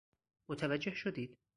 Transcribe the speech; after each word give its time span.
متوجه 0.49 0.93
شدید؟ 0.95 1.37